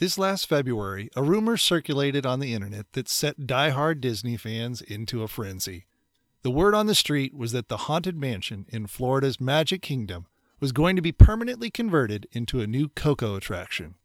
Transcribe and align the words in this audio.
This 0.00 0.16
last 0.16 0.46
February, 0.46 1.10
a 1.14 1.22
rumor 1.22 1.58
circulated 1.58 2.24
on 2.24 2.40
the 2.40 2.54
internet 2.54 2.90
that 2.94 3.06
set 3.06 3.46
die-hard 3.46 4.00
Disney 4.00 4.38
fans 4.38 4.80
into 4.80 5.22
a 5.22 5.28
frenzy. 5.28 5.84
The 6.40 6.50
word 6.50 6.74
on 6.74 6.86
the 6.86 6.94
street 6.94 7.34
was 7.34 7.52
that 7.52 7.68
the 7.68 7.76
Haunted 7.76 8.16
Mansion 8.16 8.64
in 8.70 8.86
Florida's 8.86 9.42
Magic 9.42 9.82
Kingdom 9.82 10.26
was 10.58 10.72
going 10.72 10.96
to 10.96 11.02
be 11.02 11.12
permanently 11.12 11.70
converted 11.70 12.26
into 12.32 12.62
a 12.62 12.66
new 12.66 12.88
Coco 12.88 13.36
attraction. 13.36 13.96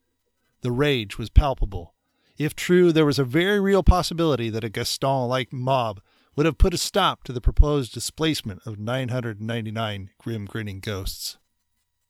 The 0.64 0.72
rage 0.74 1.18
was 1.18 1.30
palpable. 1.30 1.94
If 2.38 2.58
true, 2.58 2.92
there 2.92 3.06
was 3.06 3.18
a 3.18 3.24
very 3.24 3.62
real 3.62 3.82
possibility 3.82 4.50
that 4.50 4.66
a 4.66 4.70
Gaston 4.70 5.30
like 5.30 5.54
mob 5.54 6.02
would 6.36 6.46
have 6.46 6.58
put 6.58 6.74
a 6.74 6.78
stop 6.78 7.24
to 7.24 7.32
the 7.32 7.40
proposed 7.40 7.94
displacement 7.94 8.60
of 8.66 8.78
999 8.78 10.10
grim 10.18 10.44
grinning 10.44 10.82
ghosts. 10.82 11.38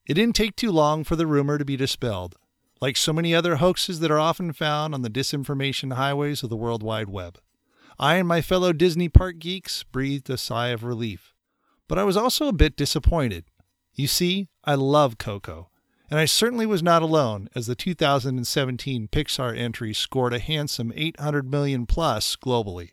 It 0.07 0.15
didn't 0.15 0.35
take 0.35 0.55
too 0.55 0.71
long 0.71 1.03
for 1.03 1.15
the 1.15 1.27
rumor 1.27 1.59
to 1.59 1.65
be 1.65 1.77
dispelled, 1.77 2.35
like 2.85 2.97
so 2.97 3.11
many 3.11 3.33
other 3.33 3.55
hoaxes 3.55 3.99
that 3.99 4.11
are 4.11 4.19
often 4.19 4.53
found 4.53 4.93
on 4.93 5.01
the 5.01 5.09
disinformation 5.09 5.93
highways 5.93 6.43
of 6.43 6.51
the 6.51 6.55
World 6.55 6.83
Wide 6.83 7.09
Web. 7.09 7.39
I 7.97 8.17
and 8.17 8.27
my 8.27 8.43
fellow 8.43 8.73
Disney 8.73 9.09
park 9.09 9.39
geeks 9.39 9.81
breathed 9.81 10.29
a 10.29 10.37
sigh 10.37 10.67
of 10.67 10.83
relief, 10.83 11.33
but 11.87 11.97
I 11.97 12.03
was 12.03 12.15
also 12.15 12.47
a 12.47 12.53
bit 12.53 12.77
disappointed. 12.77 13.45
You 13.95 14.05
see, 14.05 14.49
I 14.63 14.75
love 14.75 15.17
Coco, 15.17 15.71
and 16.11 16.19
I 16.19 16.25
certainly 16.25 16.67
was 16.67 16.83
not 16.83 17.01
alone 17.01 17.49
as 17.55 17.65
the 17.65 17.73
2017 17.73 19.07
Pixar 19.07 19.57
entry 19.57 19.91
scored 19.91 20.33
a 20.33 20.37
handsome 20.37 20.93
800 20.95 21.49
million 21.49 21.87
plus 21.87 22.35
globally. 22.35 22.91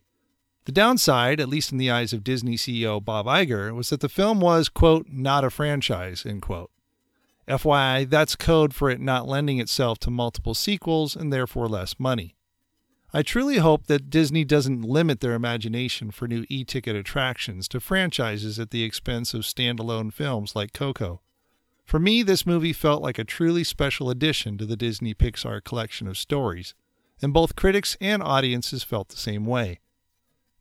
The 0.64 0.72
downside, 0.72 1.38
at 1.38 1.50
least 1.50 1.70
in 1.70 1.76
the 1.76 1.90
eyes 1.90 2.14
of 2.14 2.24
Disney 2.24 2.56
CEO 2.56 3.04
Bob 3.04 3.26
Iger, 3.26 3.74
was 3.74 3.90
that 3.90 4.00
the 4.00 4.08
film 4.08 4.40
was, 4.40 4.70
quote, 4.70 5.08
not 5.10 5.44
a 5.44 5.50
franchise, 5.50 6.24
end 6.24 6.40
quote. 6.40 6.70
FYI, 7.48 8.08
that's 8.08 8.36
code 8.36 8.74
for 8.74 8.88
it 8.88 9.00
not 9.00 9.26
lending 9.26 9.58
itself 9.58 9.98
to 10.00 10.10
multiple 10.10 10.54
sequels 10.54 11.16
and 11.16 11.32
therefore 11.32 11.68
less 11.68 11.98
money. 11.98 12.36
I 13.12 13.22
truly 13.22 13.58
hope 13.58 13.88
that 13.88 14.08
Disney 14.08 14.44
doesn't 14.44 14.82
limit 14.82 15.20
their 15.20 15.34
imagination 15.34 16.10
for 16.10 16.26
new 16.26 16.46
e 16.48 16.64
ticket 16.64 16.96
attractions 16.96 17.68
to 17.68 17.80
franchises 17.80 18.58
at 18.58 18.70
the 18.70 18.84
expense 18.84 19.34
of 19.34 19.42
standalone 19.42 20.12
films 20.12 20.56
like 20.56 20.72
Coco. 20.72 21.20
For 21.84 21.98
me, 21.98 22.22
this 22.22 22.46
movie 22.46 22.72
felt 22.72 23.02
like 23.02 23.18
a 23.18 23.24
truly 23.24 23.64
special 23.64 24.08
addition 24.08 24.56
to 24.58 24.64
the 24.64 24.76
Disney 24.76 25.12
Pixar 25.12 25.62
collection 25.62 26.06
of 26.06 26.16
stories, 26.16 26.74
and 27.20 27.34
both 27.34 27.56
critics 27.56 27.98
and 28.00 28.22
audiences 28.22 28.82
felt 28.82 29.08
the 29.08 29.16
same 29.16 29.44
way. 29.44 29.80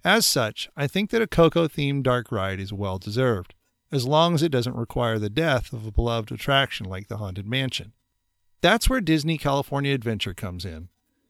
As 0.04 0.26
such, 0.26 0.68
I 0.76 0.88
think 0.88 1.12
that 1.12 1.22
a 1.22 1.28
Coco 1.28 1.68
themed 1.68 2.04
dark 2.04 2.32
ride 2.32 2.60
is 2.60 2.74
well 2.74 2.98
deserved 2.98 3.54
as 3.92 4.06
long 4.06 4.34
as 4.34 4.42
it 4.44 4.52
doesn't 4.52 4.76
require 4.76 5.20
the 5.20 5.30
death 5.30 5.74
of 5.74 5.86
a 5.86 5.92
beloved 5.92 6.32
attraction 6.32 6.86
like 6.86 7.08
the 7.08 7.18
Haunted 7.18 7.46
Mansion. 7.46 7.94
That's 8.62 8.90
where 8.90 9.02
Disney 9.02 9.38
California 9.38 9.94
Adventure 9.94 10.34
comes 10.34 10.66
in. 10.66 10.90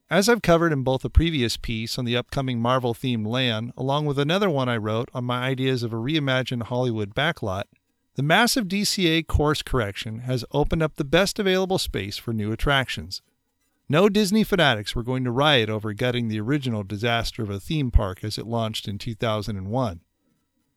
As 0.10 0.28
I've 0.28 0.42
covered 0.42 0.74
in 0.74 0.84
both 0.84 1.06
a 1.06 1.10
previous 1.10 1.56
piece 1.56 1.98
on 1.98 2.04
the 2.04 2.18
upcoming 2.18 2.60
Marvel 2.60 2.94
themed 2.94 3.26
land, 3.26 3.72
along 3.78 4.06
with 4.06 4.20
another 4.20 4.50
one 4.50 4.68
I 4.68 4.76
wrote 4.76 5.10
on 5.14 5.24
my 5.24 5.42
ideas 5.42 5.84
of 5.84 5.94
a 5.94 5.98
reimagined 5.98 6.64
Hollywood 6.64 7.16
backlot, 7.16 7.64
the 8.16 8.24
massive 8.24 8.68
DCA 8.68 9.26
course 9.26 9.62
correction 9.62 10.20
has 10.20 10.44
opened 10.52 10.84
up 10.84 10.96
the 10.96 11.06
best 11.06 11.40
available 11.40 11.78
space 11.78 12.18
for 12.18 12.34
new 12.34 12.52
attractions. 12.52 13.22
No 13.88 14.10
Disney 14.10 14.44
fanatics 14.44 14.96
were 14.96 15.04
going 15.04 15.24
to 15.24 15.32
riot 15.32 15.70
over 15.70 15.94
gutting 15.94 16.28
the 16.28 16.42
original 16.42 16.84
disaster 16.84 17.42
of 17.42 17.50
a 17.50 17.60
theme 17.60 17.90
park 17.90 18.22
as 18.24 18.38
it 18.38 18.46
launched 18.46 18.90
in 18.90 18.98
2001. 18.98 20.02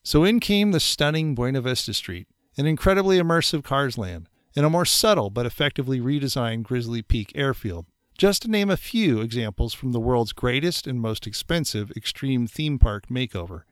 So 0.07 0.23
in 0.23 0.39
came 0.39 0.73
the 0.73 0.81
stunning 0.81 1.35
Buena 1.35 1.63
Vista 1.63 1.95
Street, 1.95 2.29
an 2.59 2.67
incredibly 2.67 3.19
immersive 3.19 3.65
Cars 3.65 3.97
Land, 3.97 4.29
and 4.55 4.67
a 4.67 4.71
more 4.71 4.85
subtle 4.85 5.31
but 5.31 5.47
effectively 5.47 5.99
redesigned 5.99 6.65
Grizzly 6.65 7.01
Peak 7.01 7.33
Airfield, 7.35 7.87
just 8.19 8.43
to 8.43 8.51
name 8.51 8.69
a 8.69 8.77
few 8.77 9.23
examples 9.23 9.73
from 9.73 9.93
the 9.93 10.01
world's 10.01 10.35
greatest 10.35 10.87
and 10.87 11.01
most 11.01 11.27
expensive 11.27 11.91
extreme 11.97 12.47
theme 12.47 12.79
park 12.79 13.07
makeover. 13.09 13.63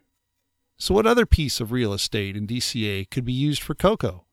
So, 0.78 0.94
what 0.94 1.06
other 1.06 1.26
piece 1.26 1.60
of 1.60 1.70
real 1.70 1.92
estate 1.92 2.34
in 2.34 2.46
DCA 2.46 3.10
could 3.10 3.26
be 3.26 3.32
used 3.34 3.62
for 3.62 3.74
Coco? 3.74 4.24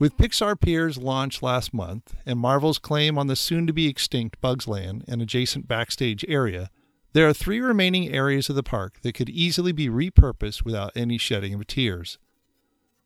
With 0.00 0.16
Pixar 0.16 0.60
Piers 0.60 0.98
launch 0.98 1.40
last 1.40 1.72
month 1.72 2.16
and 2.26 2.38
Marvel's 2.38 2.80
claim 2.80 3.16
on 3.16 3.28
the 3.28 3.36
soon 3.36 3.66
to 3.68 3.72
be 3.72 3.88
extinct 3.88 4.40
Bugs 4.40 4.66
Land 4.66 5.04
and 5.06 5.22
adjacent 5.22 5.68
backstage 5.68 6.24
area, 6.26 6.70
there 7.12 7.28
are 7.28 7.32
three 7.32 7.60
remaining 7.60 8.12
areas 8.12 8.48
of 8.48 8.56
the 8.56 8.62
park 8.62 9.00
that 9.02 9.14
could 9.14 9.30
easily 9.30 9.72
be 9.72 9.88
repurposed 9.88 10.64
without 10.64 10.92
any 10.94 11.18
shedding 11.18 11.54
of 11.54 11.66
tears. 11.66 12.18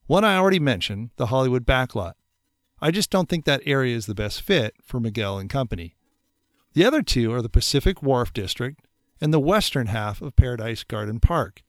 One 0.06 0.24
I 0.24 0.36
already 0.36 0.58
mentioned, 0.58 1.10
the 1.16 1.26
Hollywood 1.26 1.64
backlot. 1.64 2.14
I 2.80 2.90
just 2.90 3.10
don't 3.10 3.28
think 3.28 3.44
that 3.44 3.62
area 3.64 3.96
is 3.96 4.06
the 4.06 4.14
best 4.14 4.42
fit 4.42 4.74
for 4.82 4.98
Miguel 4.98 5.38
and 5.38 5.48
company. 5.48 5.94
The 6.74 6.84
other 6.84 7.02
two 7.02 7.32
are 7.32 7.42
the 7.42 7.48
Pacific 7.48 8.02
Wharf 8.02 8.32
District 8.32 8.80
and 9.20 9.32
the 9.32 9.38
western 9.38 9.86
half 9.86 10.20
of 10.20 10.34
Paradise 10.34 10.82
Garden 10.82 11.20
Park. 11.20 11.62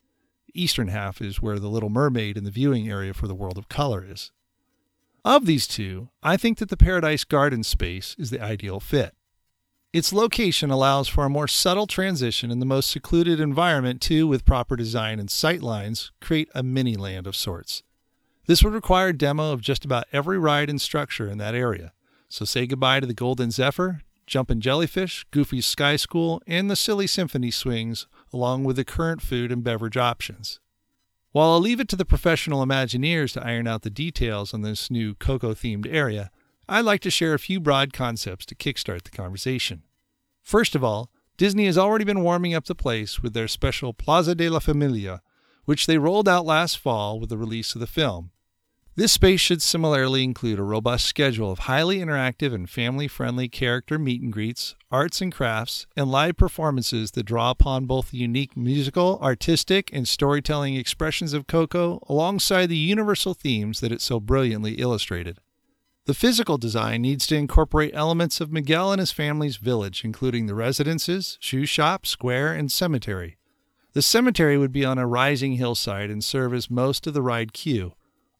The 0.47 0.59
eastern 0.61 0.87
half 0.87 1.21
is 1.21 1.41
where 1.41 1.59
the 1.59 1.69
Little 1.69 1.89
Mermaid 1.89 2.35
and 2.35 2.47
the 2.47 2.51
viewing 2.51 2.89
area 2.89 3.13
for 3.13 3.27
the 3.27 3.35
World 3.35 3.59
of 3.59 3.69
Color 3.69 4.05
is. 4.09 4.31
Of 5.23 5.45
these 5.45 5.67
two, 5.67 6.09
I 6.23 6.35
think 6.35 6.57
that 6.57 6.69
the 6.69 6.77
Paradise 6.77 7.23
Garden 7.23 7.63
space 7.63 8.15
is 8.17 8.29
the 8.29 8.41
ideal 8.41 8.79
fit. 8.79 9.13
Its 9.93 10.11
location 10.11 10.71
allows 10.71 11.07
for 11.07 11.23
a 11.23 11.29
more 11.29 11.47
subtle 11.47 11.85
transition 11.85 12.49
in 12.49 12.57
the 12.57 12.65
most 12.65 12.89
secluded 12.89 13.39
environment 13.39 14.01
to, 14.01 14.27
with 14.27 14.43
proper 14.43 14.75
design 14.75 15.19
and 15.19 15.29
sight 15.29 15.61
lines, 15.61 16.11
create 16.19 16.49
a 16.55 16.63
mini 16.63 16.95
land 16.95 17.27
of 17.27 17.35
sorts. 17.35 17.83
This 18.47 18.63
would 18.63 18.73
require 18.73 19.09
a 19.09 19.13
demo 19.17 19.51
of 19.51 19.61
just 19.61 19.85
about 19.85 20.07
every 20.11 20.39
ride 20.39 20.67
and 20.67 20.81
structure 20.81 21.29
in 21.29 21.37
that 21.37 21.53
area. 21.53 21.93
So 22.27 22.43
say 22.43 22.65
goodbye 22.65 23.01
to 23.01 23.05
the 23.05 23.13
Golden 23.13 23.51
Zephyr, 23.51 24.01
Jumpin' 24.25 24.61
Jellyfish, 24.61 25.27
Goofy's 25.29 25.67
Sky 25.67 25.95
School, 25.95 26.41
and 26.47 26.71
the 26.71 26.75
Silly 26.75 27.05
Symphony 27.05 27.51
swings, 27.51 28.07
along 28.33 28.63
with 28.63 28.77
the 28.77 28.83
current 28.83 29.21
food 29.21 29.51
and 29.51 29.63
beverage 29.63 29.97
options. 29.97 30.59
While 31.33 31.51
I'll 31.51 31.59
leave 31.59 31.79
it 31.79 31.87
to 31.89 31.95
the 31.95 32.03
professional 32.03 32.65
Imagineers 32.65 33.33
to 33.33 33.45
iron 33.45 33.67
out 33.67 33.83
the 33.83 33.91
details 33.91 34.55
on 34.55 34.63
this 34.63 34.89
new 34.89 35.13
Coco 35.13 35.53
themed 35.53 35.85
area, 35.87 36.31
I'd 36.67 36.85
like 36.85 37.01
to 37.01 37.11
share 37.11 37.33
a 37.33 37.39
few 37.39 37.59
broad 37.59 37.91
concepts 37.91 38.45
to 38.45 38.55
kickstart 38.55 39.03
the 39.03 39.11
conversation. 39.11 39.83
First 40.41 40.75
of 40.75 40.83
all, 40.83 41.09
Disney 41.35 41.65
has 41.65 41.77
already 41.77 42.05
been 42.05 42.23
warming 42.23 42.53
up 42.53 42.65
the 42.65 42.75
place 42.75 43.21
with 43.21 43.33
their 43.33 43.49
special 43.49 43.93
Plaza 43.93 44.33
de 44.33 44.47
la 44.47 44.59
Familia, 44.59 45.21
which 45.65 45.87
they 45.87 45.97
rolled 45.97 46.29
out 46.29 46.45
last 46.45 46.77
fall 46.77 47.19
with 47.19 47.29
the 47.29 47.37
release 47.37 47.75
of 47.75 47.81
the 47.81 47.87
film. 47.87 48.31
This 48.95 49.11
space 49.11 49.41
should 49.41 49.61
similarly 49.61 50.23
include 50.23 50.59
a 50.59 50.63
robust 50.63 51.07
schedule 51.07 51.51
of 51.51 51.59
highly 51.59 51.97
interactive 51.97 52.53
and 52.53 52.69
family 52.69 53.07
friendly 53.07 53.49
character 53.49 53.97
meet 53.97 54.21
and 54.21 54.31
greets, 54.31 54.75
arts 54.91 55.19
and 55.19 55.33
crafts, 55.33 55.87
and 55.97 56.11
live 56.11 56.37
performances 56.37 57.11
that 57.11 57.23
draw 57.23 57.49
upon 57.49 57.87
both 57.87 58.11
the 58.11 58.19
unique 58.19 58.55
musical, 58.55 59.19
artistic, 59.21 59.89
and 59.91 60.07
storytelling 60.07 60.75
expressions 60.75 61.33
of 61.33 61.47
Coco 61.47 62.05
alongside 62.07 62.67
the 62.67 62.77
universal 62.77 63.33
themes 63.33 63.79
that 63.79 63.91
it 63.91 64.01
so 64.01 64.19
brilliantly 64.19 64.75
illustrated. 64.75 65.39
The 66.05 66.13
physical 66.13 66.57
design 66.57 67.01
needs 67.01 67.25
to 67.27 67.37
incorporate 67.37 67.91
elements 67.93 68.41
of 68.41 68.51
Miguel 68.51 68.91
and 68.91 68.99
his 68.99 69.13
family's 69.13 69.55
village, 69.55 70.03
including 70.03 70.47
the 70.47 70.55
residences, 70.55 71.37
shoe 71.39 71.65
shop, 71.65 72.05
square, 72.05 72.53
and 72.53 72.69
cemetery. 72.69 73.37
The 73.93 74.01
cemetery 74.01 74.57
would 74.57 74.73
be 74.73 74.83
on 74.83 74.97
a 74.97 75.07
rising 75.07 75.53
hillside 75.53 76.09
and 76.09 76.21
serve 76.21 76.53
as 76.53 76.69
most 76.69 77.07
of 77.07 77.13
the 77.13 77.21
ride 77.21 77.53
queue. 77.53 77.93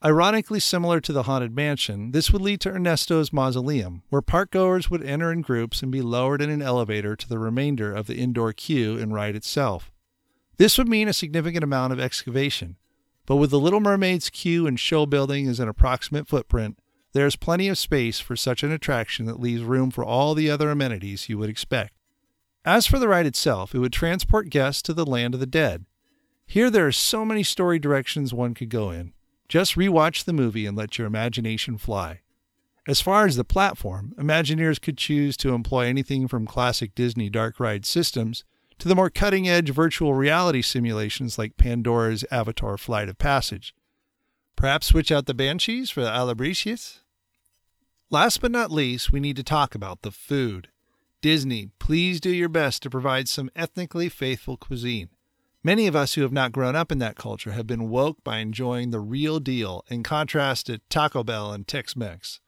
Ironically 0.03 0.59
similar 0.59 0.99
to 0.99 1.13
the 1.13 1.23
Haunted 1.23 1.55
Mansion, 1.55 2.11
this 2.11 2.31
would 2.31 2.41
lead 2.41 2.59
to 2.61 2.69
Ernesto's 2.69 3.31
mausoleum, 3.31 4.03
where 4.09 4.21
parkgoers 4.21 4.89
would 4.89 5.01
enter 5.01 5.31
in 5.31 5.39
groups 5.39 5.81
and 5.81 5.89
be 5.89 6.01
lowered 6.01 6.41
in 6.41 6.49
an 6.49 6.61
elevator 6.61 7.15
to 7.15 7.29
the 7.29 7.39
remainder 7.39 7.93
of 7.93 8.07
the 8.07 8.17
indoor 8.17 8.51
queue 8.51 8.97
and 8.97 9.13
ride 9.13 9.37
itself. 9.37 9.89
This 10.57 10.77
would 10.77 10.89
mean 10.89 11.07
a 11.07 11.13
significant 11.13 11.63
amount 11.63 11.93
of 11.93 11.99
excavation, 12.01 12.75
but 13.25 13.37
with 13.37 13.51
the 13.51 13.59
Little 13.59 13.79
Mermaid's 13.79 14.29
queue 14.29 14.67
and 14.67 14.77
show 14.77 15.05
building 15.05 15.47
as 15.47 15.61
an 15.61 15.69
approximate 15.69 16.27
footprint, 16.27 16.77
there 17.13 17.27
is 17.27 17.35
plenty 17.35 17.67
of 17.67 17.77
space 17.77 18.19
for 18.19 18.35
such 18.35 18.63
an 18.63 18.71
attraction 18.71 19.25
that 19.25 19.39
leaves 19.39 19.63
room 19.63 19.91
for 19.91 20.03
all 20.03 20.33
the 20.33 20.49
other 20.49 20.69
amenities 20.69 21.29
you 21.29 21.37
would 21.37 21.49
expect. 21.49 21.93
As 22.65 22.87
for 22.87 22.97
the 22.97 23.07
ride 23.07 23.25
itself, 23.25 23.75
it 23.75 23.79
would 23.79 23.93
transport 23.93 24.49
guests 24.49 24.81
to 24.83 24.93
the 24.93 25.05
land 25.05 25.33
of 25.33 25.39
the 25.39 25.45
dead. 25.45 25.85
Here 26.45 26.69
there 26.69 26.87
are 26.87 26.91
so 26.91 27.23
many 27.23 27.43
story 27.43 27.79
directions 27.79 28.33
one 28.33 28.53
could 28.53 28.69
go 28.69 28.89
in. 28.89 29.13
Just 29.47 29.75
rewatch 29.75 30.23
the 30.23 30.33
movie 30.33 30.65
and 30.65 30.75
let 30.75 30.97
your 30.97 31.07
imagination 31.07 31.77
fly. 31.77 32.21
As 32.87 32.99
far 32.99 33.25
as 33.25 33.35
the 33.35 33.45
platform, 33.45 34.13
Imagineers 34.17 34.81
could 34.81 34.97
choose 34.97 35.37
to 35.37 35.53
employ 35.53 35.85
anything 35.85 36.27
from 36.27 36.45
classic 36.45 36.95
Disney 36.95 37.29
dark 37.29 37.59
ride 37.59 37.85
systems 37.85 38.43
to 38.79 38.87
the 38.87 38.95
more 38.95 39.09
cutting 39.09 39.47
edge 39.47 39.69
virtual 39.69 40.13
reality 40.13 40.61
simulations 40.61 41.37
like 41.37 41.55
Pandora's 41.55 42.25
Avatar 42.31 42.77
Flight 42.77 43.07
of 43.07 43.17
Passage. 43.17 43.73
Perhaps 44.55 44.87
switch 44.87 45.11
out 45.11 45.25
the 45.25 45.33
Banshees 45.33 45.89
for 45.89 46.01
the 46.01 46.09
Alebrijes? 46.09 46.99
Last 48.13 48.41
but 48.41 48.51
not 48.51 48.71
least, 48.71 49.11
we 49.11 49.19
need 49.19 49.37
to 49.37 49.43
talk 49.43 49.73
about 49.73 50.03
the 50.03 50.11
food. 50.11 50.67
Disney, 51.19 51.71
please 51.79 52.21
do 52.21 52.29
your 52.29 52.47
best 52.47 52.83
to 52.83 52.89
provide 52.91 53.27
some 53.27 53.49
ethnically 53.55 54.07
faithful 54.07 54.55
cuisine. 54.55 55.09
Many 55.63 55.87
of 55.87 55.95
us 55.95 56.13
who 56.13 56.21
have 56.21 56.31
not 56.31 56.51
grown 56.51 56.75
up 56.75 56.91
in 56.91 56.99
that 56.99 57.15
culture 57.15 57.53
have 57.53 57.65
been 57.65 57.89
woke 57.89 58.23
by 58.23 58.37
enjoying 58.37 58.91
the 58.91 58.99
real 58.99 59.39
deal 59.39 59.83
in 59.89 60.03
contrast 60.03 60.67
to 60.67 60.77
Taco 60.89 61.23
Bell 61.23 61.51
and 61.51 61.67
Tex 61.67 61.95
Mex. 61.95 62.39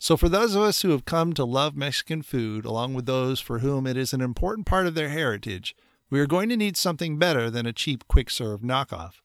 So, 0.00 0.16
for 0.16 0.28
those 0.28 0.56
of 0.56 0.62
us 0.62 0.82
who 0.82 0.90
have 0.90 1.04
come 1.04 1.34
to 1.34 1.44
love 1.44 1.76
Mexican 1.76 2.22
food, 2.22 2.64
along 2.64 2.94
with 2.94 3.06
those 3.06 3.38
for 3.38 3.60
whom 3.60 3.86
it 3.86 3.96
is 3.96 4.12
an 4.12 4.22
important 4.22 4.66
part 4.66 4.88
of 4.88 4.96
their 4.96 5.10
heritage, 5.10 5.76
we 6.10 6.18
are 6.18 6.26
going 6.26 6.48
to 6.48 6.56
need 6.56 6.76
something 6.76 7.16
better 7.16 7.48
than 7.48 7.64
a 7.64 7.72
cheap 7.72 8.08
quick 8.08 8.28
serve 8.28 8.62
knockoff. 8.62 9.20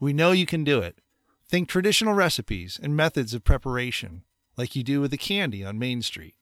We 0.00 0.14
know 0.14 0.32
you 0.32 0.46
can 0.46 0.64
do 0.64 0.80
it. 0.80 1.02
Think 1.46 1.68
traditional 1.68 2.14
recipes 2.14 2.80
and 2.82 2.96
methods 2.96 3.34
of 3.34 3.44
preparation, 3.44 4.22
like 4.56 4.74
you 4.74 4.82
do 4.82 5.00
with 5.00 5.10
the 5.10 5.16
candy 5.16 5.64
on 5.64 5.78
Main 5.78 6.02
Street. 6.02 6.34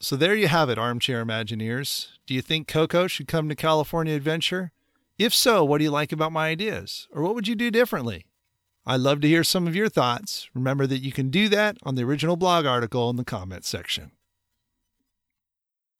So 0.00 0.16
there 0.16 0.34
you 0.34 0.48
have 0.48 0.70
it, 0.70 0.78
armchair 0.78 1.24
Imagineers. 1.24 2.08
Do 2.26 2.34
you 2.34 2.40
think 2.40 2.66
Coco 2.66 3.06
should 3.06 3.28
come 3.28 3.48
to 3.48 3.54
California 3.54 4.14
Adventure? 4.14 4.72
If 5.18 5.34
so, 5.34 5.64
what 5.64 5.78
do 5.78 5.84
you 5.84 5.90
like 5.90 6.12
about 6.12 6.32
my 6.32 6.48
ideas? 6.48 7.06
Or 7.12 7.22
what 7.22 7.34
would 7.34 7.46
you 7.46 7.54
do 7.54 7.70
differently? 7.70 8.24
I'd 8.86 9.00
love 9.00 9.20
to 9.20 9.28
hear 9.28 9.44
some 9.44 9.66
of 9.66 9.76
your 9.76 9.90
thoughts. 9.90 10.48
Remember 10.54 10.86
that 10.86 11.02
you 11.02 11.12
can 11.12 11.28
do 11.28 11.50
that 11.50 11.76
on 11.82 11.96
the 11.96 12.04
original 12.04 12.36
blog 12.36 12.64
article 12.64 13.10
in 13.10 13.16
the 13.16 13.24
comments 13.24 13.68
section. 13.68 14.12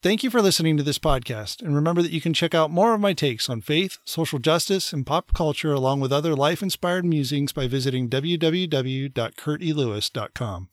Thank 0.03 0.25
you 0.25 0.31
for 0.31 0.41
listening 0.41 0.79
to 0.79 0.83
this 0.83 0.99
podcast, 0.99 1.61
and 1.61 1.75
remember 1.75 2.01
that 2.01 2.11
you 2.11 2.23
can 2.23 2.33
check 2.33 2.55
out 2.55 2.71
more 2.71 2.95
of 2.95 3.03
my 3.03 3.13
takes 3.13 3.51
on 3.51 3.61
faith, 3.61 3.99
social 4.07 4.39
justice, 4.39 4.95
and 4.95 5.05
pop 5.05 5.35
culture, 5.35 5.75
along 5.75 6.01
with 6.01 6.11
other 6.11 6.35
life 6.35 6.63
inspired 6.63 7.05
musings 7.05 7.53
by 7.53 7.69
visiting 7.69 8.09
www.kurtelewis.com. 8.09 10.69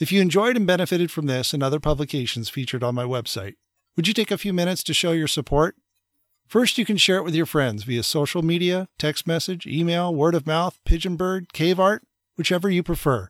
If 0.00 0.10
you 0.10 0.22
enjoyed 0.22 0.56
and 0.56 0.66
benefited 0.66 1.10
from 1.10 1.26
this 1.26 1.52
and 1.52 1.62
other 1.62 1.78
publications 1.78 2.48
featured 2.48 2.82
on 2.82 2.94
my 2.94 3.04
website, 3.04 3.56
would 3.96 4.08
you 4.08 4.14
take 4.14 4.30
a 4.30 4.38
few 4.38 4.54
minutes 4.54 4.82
to 4.84 4.94
show 4.94 5.12
your 5.12 5.28
support? 5.28 5.76
First, 6.48 6.78
you 6.78 6.86
can 6.86 6.96
share 6.96 7.18
it 7.18 7.22
with 7.22 7.34
your 7.34 7.44
friends 7.44 7.82
via 7.84 8.02
social 8.02 8.40
media, 8.40 8.88
text 8.98 9.26
message, 9.26 9.66
email, 9.66 10.14
word 10.14 10.34
of 10.34 10.46
mouth, 10.46 10.80
pigeon 10.86 11.16
bird, 11.16 11.52
cave 11.52 11.78
art, 11.78 12.02
whichever 12.36 12.70
you 12.70 12.82
prefer. 12.82 13.28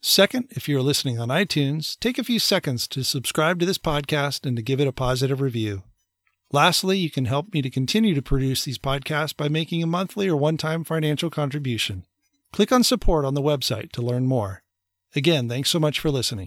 Second, 0.00 0.46
if 0.50 0.68
you're 0.68 0.80
listening 0.80 1.18
on 1.18 1.28
iTunes, 1.28 1.98
take 1.98 2.18
a 2.18 2.24
few 2.24 2.38
seconds 2.38 2.86
to 2.86 3.02
subscribe 3.02 3.58
to 3.58 3.66
this 3.66 3.76
podcast 3.76 4.46
and 4.46 4.56
to 4.56 4.62
give 4.62 4.80
it 4.80 4.86
a 4.86 4.92
positive 4.92 5.40
review. 5.40 5.82
Lastly, 6.52 6.98
you 6.98 7.10
can 7.10 7.24
help 7.24 7.52
me 7.52 7.62
to 7.62 7.68
continue 7.68 8.14
to 8.14 8.22
produce 8.22 8.64
these 8.64 8.78
podcasts 8.78 9.36
by 9.36 9.48
making 9.48 9.82
a 9.82 9.88
monthly 9.88 10.28
or 10.28 10.36
one 10.36 10.56
time 10.56 10.84
financial 10.84 11.30
contribution. 11.30 12.06
Click 12.52 12.70
on 12.70 12.84
support 12.84 13.24
on 13.24 13.34
the 13.34 13.42
website 13.42 13.90
to 13.90 14.02
learn 14.02 14.26
more. 14.26 14.62
Again, 15.16 15.48
thanks 15.48 15.70
so 15.70 15.80
much 15.80 15.98
for 15.98 16.10
listening. 16.10 16.44